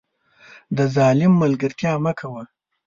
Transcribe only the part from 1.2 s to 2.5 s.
ملګرتیا مه کوه